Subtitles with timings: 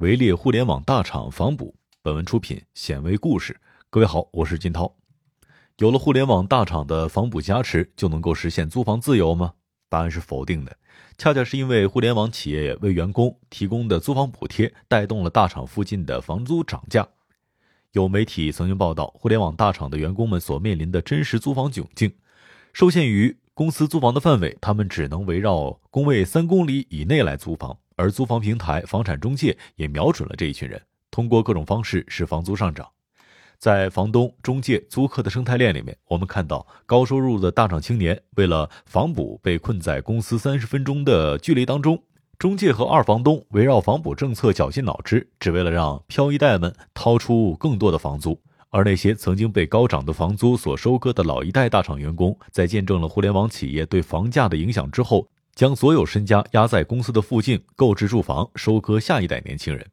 [0.00, 1.74] 围猎互联网大厂房补。
[2.02, 3.58] 本文出品显微故事。
[3.88, 4.94] 各位好，我是金涛。
[5.78, 9.54] 有了互联网大厂的房补加持，就能够实现租房自由吗？
[9.88, 10.76] 答案是否定的。
[11.16, 17.08] 恰恰是因为互联网企业为员工提供的租房补贴，带动了大厂附近的房租涨价。
[17.92, 22.12] 有媒体曾经报道，互联网大厂的员工们所面临的真实租房窘境，
[22.74, 27.78] 受限于公司租房的范围，他们只能围绕工位三公里以内来租房。
[27.96, 32.86] 而租房平台、房产中介也瞄准了这一群人，通过各种方式使房租上涨。
[33.58, 41.96] 在房东、中介、租客的生态链里面，我们看到高收入的大厂青年为了房补被困在公司三十分钟的距离当中；
[42.38, 48.38] 中介和二房东围绕房补政策绞尽脑汁，只为了让漂一代们掏出更多的房租。
[48.68, 59.84] 而那些曾经被高涨的房租所收割的老一代大厂员工，在见证了互联网企业对房价的影响之后，将所有身家压在公司的附近购置住房，收割下一代年轻人。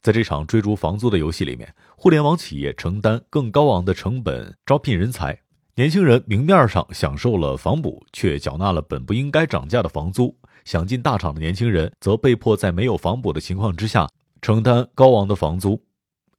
[0.00, 5.36] 在这场追逐房租的游戏里面，互联网企业承担更高昂的成本招聘人才，
[5.74, 10.38] 年轻人明面上享受了房补，却缴纳了本不应该涨价的房租。
[10.64, 14.08] 想进大厂的年轻人则被迫在没有房补的情况之下
[14.40, 15.82] 承担高昂的房租。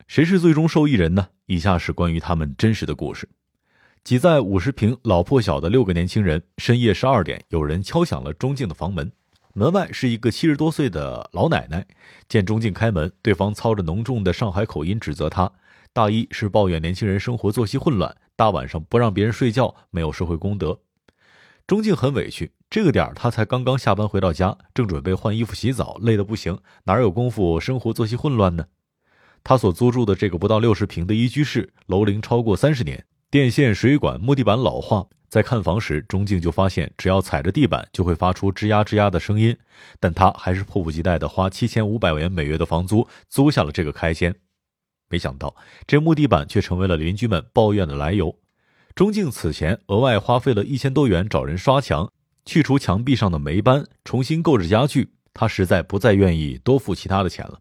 [0.08, 1.28] 谁是最终受益人呢？
[1.48, 3.28] 以下是关于他们真实的故事。
[4.06, 9.12] 挤在五十平老破小的六个年轻人，深夜十二点，有人敲响了钟静的房门。
[9.56, 11.84] 门外是一个七十多岁的老奶奶。
[12.30, 15.52] 见钟静开门，对方操着浓重的上海口音指责他，
[15.92, 20.80] 大一是抱怨年轻人生活作息混乱，大晚上不让别人睡觉，没有社会公德。
[21.66, 28.68] 钟静很委屈，这个点儿他才刚刚下班回到家，正准备换衣服洗澡，累得不行，哪有功夫生活作息混乱呢？
[29.44, 33.04] 他所租住的这个不到六十平的一居室，楼龄超过三十年。
[33.36, 39.58] 电线、水管、木地板老化，在看房时，钟静就发现，只要踩着地板就会发出吱呀吱呀的声音。
[40.00, 44.34] 但他还是迫不及待地花七千五百元每月的房租租下了这个开间。
[45.10, 45.54] 没想到，
[45.86, 48.34] 这木地板却成为了邻居们抱怨的来由。
[48.96, 52.10] 钟静此前额外花费了一千多元找人刷墙，
[52.46, 55.12] 去除墙壁上的霉斑，重新购置家具。
[55.34, 57.60] 他实在不再愿意多付其他的钱了。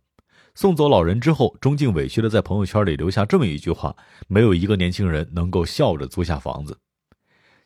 [0.56, 3.96] 送走老人之后，钟静委屈的在朋友圈里留下这么一句话
[4.28, 6.78] ：“没有一个年轻人能够笑着租下房子。”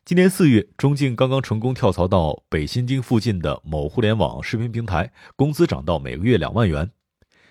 [0.03, 6.89] 今年四月，钟静刚刚成功跳槽到北新泾附近的某互联网视频平台，工资涨到每个月两万元。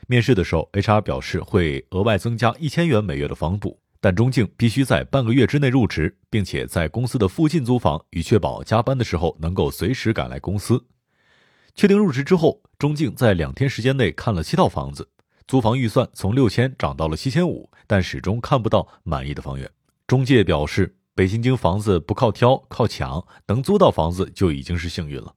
[0.09, 10.84] 面试的时候，HR 表示会额外增加一千元每月的房补，但钟静必须在半个月之内入职，并且在公司的附近租房，以确保加班的时候能够随时赶来公司。
[11.76, 15.09] 确定入职之后，钟静在两天时间内看了七套房子。
[15.49, 19.67] 租房预算从六千涨到了七千五，但始终看不到满意的房源。
[20.07, 25.33] 中介表示，北新京房子不靠挑，靠抢，能租到房子就已经是幸运了。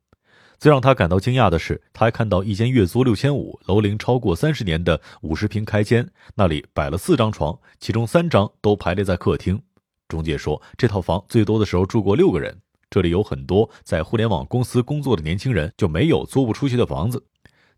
[0.60, 6.06] 最让他感到惊讶的是，他还看到一间月租六千五、楼龄超过三十年的五十平开间，
[6.36, 9.62] 那里摆了四张床，其中三张都排列在客厅。
[10.10, 12.60] 中介说，这套房最多的时候住过六个人。
[12.90, 17.24] 这里有很多在互联网公司工作的年轻人，就没有租不出去的房子。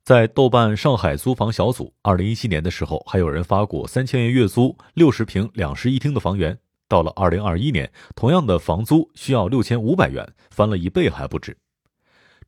[0.04, 6.60] 在豆瓣上海租房小组，二零一七年的时候，还有人发过三千元月租六十平两室一厅的房源。
[6.90, 11.56] 到了二零二一年，同样的房租需要六千五百元，翻了一倍还不止。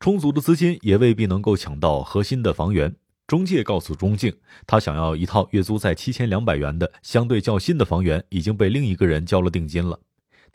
[0.01, 2.93] 充足的资金也未必能够抢到核心的房源。
[3.25, 4.35] 中介告诉钟静，
[4.67, 9.97] 他想要一套月租在七千两百元的相对较新的房源，已经被另一个人交了定金了。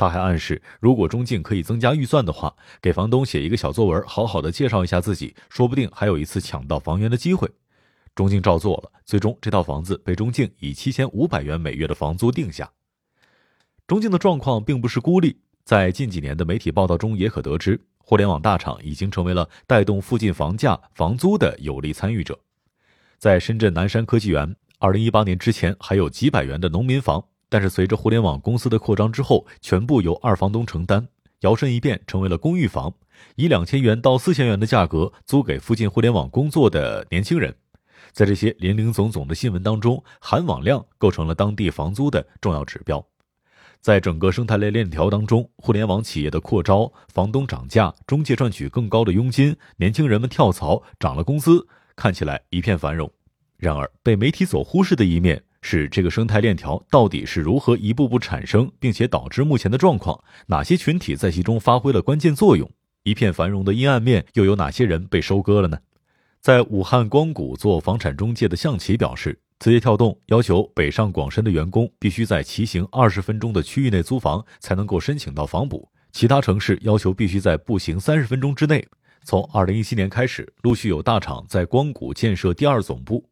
[0.01, 7.47] 他还暗示，如果中静可以增加预算的话，给房东写一个小作文，好好的介绍一下自己，说不定还有一次抢到房源的机会。
[8.15, 12.71] 中静照做了，最终这套房子被中静以七千五百元每月的房租定下。
[13.87, 22.39] 中静的状况并不是孤立，在近几年的媒体报道中也可得知，互联网大厂已经成为了带动附近房价、房租的有力参与者。
[23.19, 27.23] 在深圳南山科技园，二零一八年之前还有几百元的农民房。
[27.51, 31.09] 但是随着互联网公司的扩张之后，全部由二房东承担，
[31.41, 32.95] 摇身一变成为了公寓房，
[33.35, 37.55] 以两千元到四千元的价格租给附近互联网工作的年轻人。
[38.13, 43.05] 在这些林林总总的新闻当中，含网量构成了当地房租的重要指标。
[43.81, 51.67] 在整个生态链链条当中，互联网企业的扩招、房东涨价、中介赚取更高的佣金、年轻人们跳槽涨了工资，
[51.97, 53.11] 看起来一片繁荣。
[53.57, 55.43] 然而被媒体所忽视的一面。
[55.63, 60.23] 是这个生态链条到底是如何一步步产生，并且导致目前的状况？
[60.47, 62.71] 哪些群体在其中发挥了关键作用？
[63.03, 65.79] 一片繁荣的阴暗面又有哪些人被收割了呢？
[66.41, 78.83] 在武汉光谷做房产中介的向奇表示，字节跳动要求北上广深的员工必须在骑行二十分钟的区域内租房才能够申请到房补，其他城市要求必须在步行三十分钟之内。
[79.23, 83.23] 从二零一七年开始，陆续有大厂在光谷建设第二总部。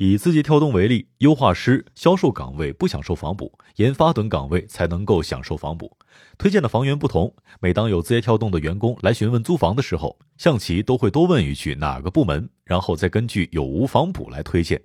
[0.00, 5.96] 以字节跳动为例，优化师、销售岗位不享受房补，研发等岗位才能够享受房补。
[6.38, 14.80] 推荐的房源不同，每当有字节跳动的员工来询问租房的时候，象棋都会多问一句哪个部门，然后再根据有无房补来推荐。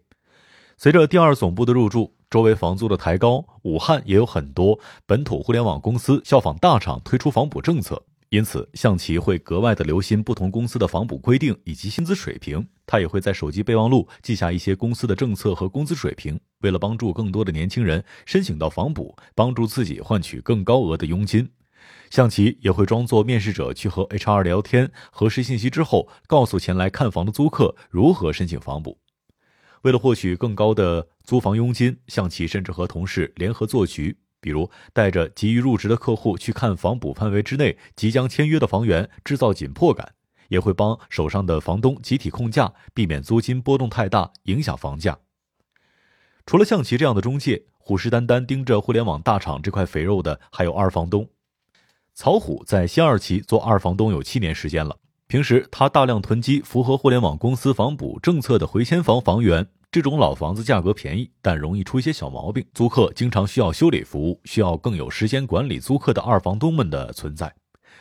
[0.78, 8.04] 随着第二总部的入驻，周围房租的抬高，武汉也有很多本土互联网公司效仿大厂推出房补政策。
[8.30, 12.68] 因此，象棋会格外的留心不同公司的房补规定以及薪资水平。
[12.86, 16.40] 他也会在手机备忘录记下一些公司的政策和工资水平。
[16.62, 21.50] 为了帮助更多的年轻人申请到房补，帮助自己换取更高额的佣金，
[22.10, 29.00] 象棋也会装作面试者去和 HR 聊天，核实信息之后，告诉前来看房的租客如何申请房补。
[29.82, 34.18] 为了获取更高的租房佣金，象棋甚至和同事联合做局。
[34.40, 40.16] 比如带着急于入职的客户去看房补范围之内即将签约的房源，制造紧迫感，
[40.50, 45.18] 也会帮手上的房东集体控价，避免租金波动太大影响房价。
[46.46, 51.28] 除了象棋这样的中介，虎视眈眈盯着互联网大厂这块肥肉的还有二房东。
[52.14, 54.98] 曹虎在新二期做二房东有七年时间了，
[55.28, 59.68] 平时他大量囤积符合互联网公司房补政策的回迁房房源。
[59.92, 67.54] 这种老房子价格便宜，但容易出一些小毛病，租客经常需要修理服务，需要更有时间管理租客的二房东们的存在。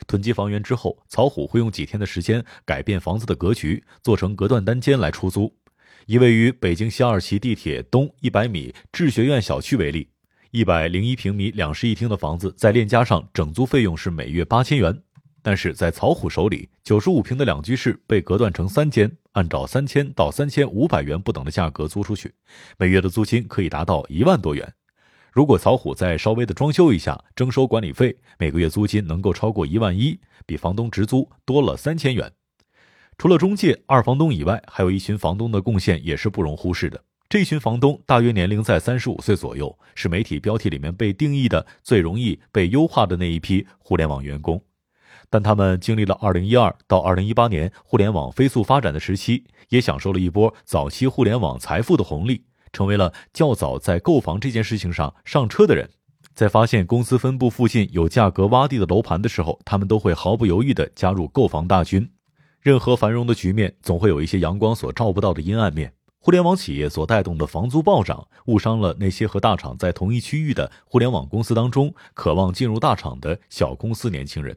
[0.06, 5.54] 囤积房源之后，曹虎会用几天的时间改变房子的格局，做成隔断单间来出租。
[6.06, 10.08] 以位于北京西二旗地铁东一百米智学院小区为例，
[10.50, 15.02] 一百零一平米两室一厅的房子，在链家上整租费用是每月八千元。
[15.44, 22.32] 但是在曹虎手里，九十五平的两居室被隔断成三间，按照三千到三千五百元不等的价格租出去，
[22.78, 24.72] 每月的租金可以达到一万多元。
[25.32, 32.31] 如果曹虎再稍微的装修一下，征收管理费，每个月租金能够超过一万一，比房东直租多了三千元。
[33.17, 37.02] 除了中介、二房东以外，还有一群房东的贡献也是不容忽视的。
[37.31, 44.62] 这群房东大约年龄在三十五岁左右，是媒体标题里面被定义的最容易被优化的那一批互联网员工。
[45.31, 55.90] 但他们经历了2012到2018年互联网飞速发展的时期，也享受了一波早期互联网财富的红利，成为了较早在购房这件事情上上车的人。
[56.34, 62.10] 在发现公司分部附近有价格洼地的楼盘的时候，他们都会毫不犹豫地加入购房大军。
[62.60, 65.92] 任何繁荣的局面总会有一些阳光所照不到的阴暗面。
[66.19, 74.56] 互联网企业所带动的房租暴涨，误伤了那些和大厂在同一区域的互联网公司当中渴望进入大厂的小公司年轻人。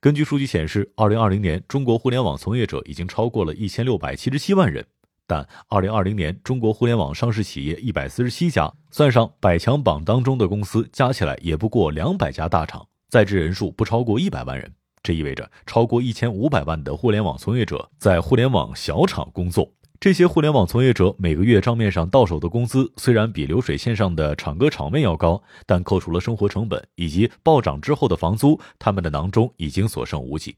[0.00, 4.86] 根据数据显示，二零二零年中国互联网从业者已经超过了一千六百七十七万人，
[5.28, 14.72] 但二零二零年中国互联网上市企业一百四十七家，算上百强榜当中的公司，加起来也不过两百家大厂，在职人数不超过一百万人。
[15.02, 19.70] 这意味着超过一千五百万的互联网从业者在互联网小厂工作。
[20.00, 30.56] 这些互联网从业者每个月账面上到手的工资虽然比流水线上的厂哥厂妹要高，但扣除了生活成本以及暴涨之后的房租，他们的囊中已经所剩无几。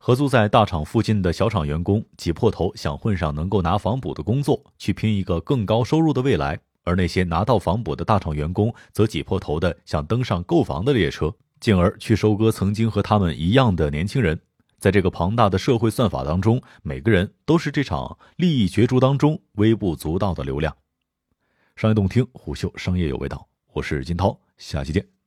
[0.00, 14.40] 合租在大厂附近的小厂员工挤破头想混上能够拿房补的工作，去拼一个更高收入的未来；而那些拿到房补的大厂员工则挤破头的想登上购房的列车，进而去收割曾经和他们一样的年轻人。
[14.78, 20.74] 在这个庞大的社会算法当中，每个人都是这场利益角逐当中微不足道的流量。
[21.74, 25.17] 商业洞听，虎嗅商业有味道，我是金涛，下期见。